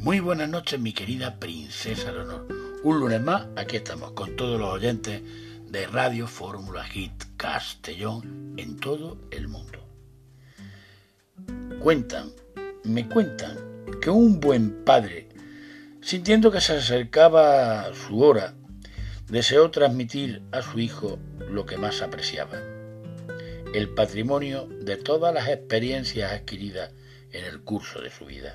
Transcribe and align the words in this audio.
Muy 0.00 0.20
buenas 0.20 0.48
noches, 0.48 0.78
mi 0.78 0.92
querida 0.92 1.40
princesa 1.40 2.12
Leonor. 2.12 2.46
Un 2.84 3.00
lunes 3.00 3.20
más, 3.20 3.48
aquí 3.56 3.76
estamos 3.76 4.12
con 4.12 4.36
todos 4.36 4.58
los 4.58 4.72
oyentes 4.72 5.22
de 5.66 5.86
Radio 5.88 6.28
Fórmula 6.28 6.84
Hit 6.84 7.24
Castellón 7.36 8.54
en 8.56 8.76
todo 8.78 9.18
el 9.32 9.48
mundo. 9.48 9.84
Cuentan, 11.80 12.30
me 12.84 13.08
cuentan, 13.08 13.58
que 14.00 14.08
un 14.08 14.38
buen 14.38 14.84
padre, 14.84 15.30
sintiendo 16.00 16.52
que 16.52 16.60
se 16.60 16.76
acercaba 16.76 17.92
su 17.92 18.22
hora, 18.22 18.54
deseó 19.26 19.68
transmitir 19.72 20.42
a 20.52 20.62
su 20.62 20.78
hijo 20.78 21.18
lo 21.50 21.66
que 21.66 21.76
más 21.76 22.02
apreciaba, 22.02 22.56
el 23.74 23.88
patrimonio 23.96 24.68
de 24.80 24.96
todas 24.96 25.34
las 25.34 25.48
experiencias 25.48 26.32
adquiridas 26.32 26.92
en 27.32 27.44
el 27.44 27.60
curso 27.60 28.00
de 28.00 28.10
su 28.10 28.26
vida. 28.26 28.54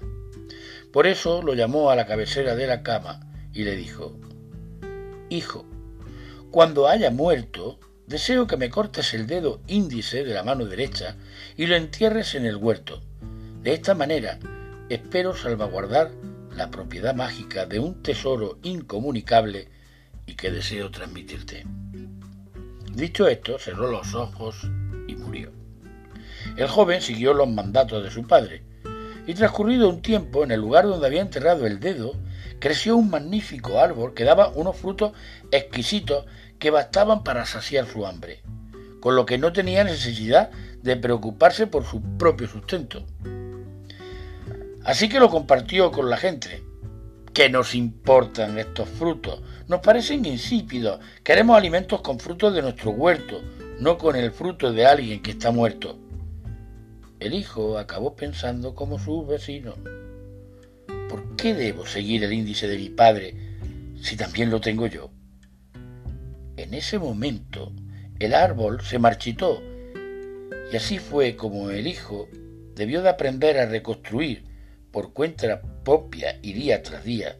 Por 0.91 1.07
eso 1.07 1.41
lo 1.41 1.53
llamó 1.53 1.89
a 1.89 1.95
la 1.95 2.05
cabecera 2.05 2.55
de 2.55 2.67
la 2.67 2.83
cama 2.83 3.19
y 3.53 3.63
le 3.63 3.75
dijo, 3.75 4.17
Hijo, 5.29 5.65
cuando 6.51 6.87
haya 6.87 7.09
muerto, 7.09 7.79
deseo 8.05 8.45
que 8.45 8.57
me 8.57 8.69
cortes 8.69 9.13
el 9.13 9.25
dedo 9.25 9.61
índice 9.67 10.23
de 10.23 10.33
la 10.33 10.43
mano 10.43 10.65
derecha 10.65 11.15
y 11.57 11.65
lo 11.65 11.75
entierres 11.75 12.35
en 12.35 12.45
el 12.45 12.57
huerto. 12.57 13.01
De 13.61 13.73
esta 13.73 13.95
manera, 13.95 14.37
espero 14.89 15.35
salvaguardar 15.35 16.11
la 16.55 16.69
propiedad 16.69 17.15
mágica 17.15 17.65
de 17.65 17.79
un 17.79 18.03
tesoro 18.03 18.59
incomunicable 18.61 19.69
y 20.25 20.35
que 20.35 20.51
deseo 20.51 20.91
transmitirte. 20.91 21.65
Dicho 22.93 23.27
esto, 23.27 23.57
cerró 23.57 23.89
los 23.89 24.13
ojos. 24.13 24.67
El 26.55 26.67
joven 26.67 27.01
siguió 27.01 27.33
los 27.33 27.49
mandatos 27.49 28.03
de 28.03 28.11
su 28.11 28.27
padre, 28.27 28.63
y 29.25 29.33
transcurrido 29.33 29.89
un 29.89 30.01
tiempo 30.01 30.43
en 30.43 30.51
el 30.51 30.59
lugar 30.59 30.85
donde 30.85 31.07
había 31.07 31.21
enterrado 31.21 31.65
el 31.65 31.79
dedo, 31.79 32.15
creció 32.59 32.95
un 32.95 33.09
magnífico 33.09 33.79
árbol 33.79 34.13
que 34.13 34.23
daba 34.23 34.49
unos 34.49 34.77
frutos 34.77 35.13
exquisitos 35.51 36.25
que 36.59 36.69
bastaban 36.69 37.23
para 37.23 37.45
saciar 37.45 37.87
su 37.87 38.05
hambre, 38.05 38.41
con 38.99 39.15
lo 39.15 39.25
que 39.25 39.37
no 39.37 39.51
tenía 39.51 39.83
necesidad 39.83 40.51
de 40.81 40.95
preocuparse 40.95 41.67
por 41.67 41.85
su 41.85 42.01
propio 42.17 42.47
sustento. 42.47 43.05
Así 44.83 45.09
que 45.09 45.19
lo 45.19 45.29
compartió 45.29 45.91
con 45.91 46.09
la 46.09 46.17
gente. 46.17 46.63
¿Qué 47.33 47.49
nos 47.49 47.73
importan 47.73 48.59
estos 48.59 48.87
frutos? 48.89 49.41
Nos 49.67 49.79
parecen 49.79 50.25
insípidos. 50.25 50.99
Queremos 51.23 51.57
alimentos 51.57 52.01
con 52.01 52.19
frutos 52.19 52.53
de 52.53 52.61
nuestro 52.61 52.91
huerto, 52.91 53.41
no 53.79 53.97
con 53.97 54.15
el 54.15 54.31
fruto 54.31 54.71
de 54.71 54.85
alguien 54.85 55.23
que 55.23 55.31
está 55.31 55.49
muerto. 55.51 56.02
El 57.23 57.35
hijo 57.35 57.77
acabó 57.77 58.17
pensando 58.17 58.75
como 58.75 58.99
su 58.99 59.25
vecino. 59.25 59.75
¿Por 61.07 61.37
qué 61.37 61.53
debo 61.53 61.85
seguir 61.85 62.21
el 62.25 62.33
índice 62.33 62.67
de 62.67 62.77
mi 62.77 62.89
padre 62.89 63.33
si 64.01 64.17
también 64.17 64.49
lo 64.49 64.59
tengo 64.59 64.87
yo? 64.87 65.09
En 66.57 66.73
ese 66.73 66.99
momento 66.99 67.71
el 68.19 68.33
árbol 68.33 68.81
se 68.81 68.99
marchitó 68.99 69.63
y 70.69 70.75
así 70.75 70.99
fue 70.99 71.37
como 71.37 71.69
el 71.69 71.87
hijo 71.87 72.27
debió 72.75 73.01
de 73.01 73.07
aprender 73.07 73.57
a 73.57 73.67
reconstruir 73.67 74.43
por 74.91 75.13
cuenta 75.13 75.61
propia 75.85 76.39
y 76.41 76.51
día 76.51 76.83
tras 76.83 77.05
día 77.05 77.37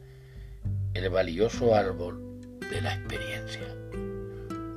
el 0.94 1.09
valioso 1.09 1.76
árbol 1.76 2.39
de 2.72 2.80
la 2.80 2.94
experiencia. 2.94 3.67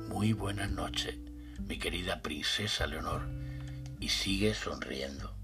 Muy 0.09 0.33
buenas 0.33 0.69
noches, 0.69 1.15
mi 1.65 1.79
querida 1.79 2.21
princesa 2.21 2.87
Leonor 2.87 3.46
y 3.99 4.09
sigue 4.09 4.53
sonriendo. 4.53 5.36